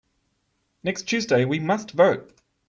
Next 0.81 1.03
Tuesday 1.03 1.45
we 1.45 1.59
must 1.59 1.91
vote. 1.91 2.33